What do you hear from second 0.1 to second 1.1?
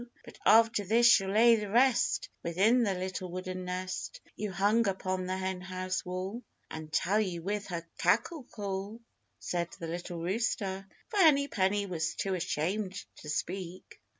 But after this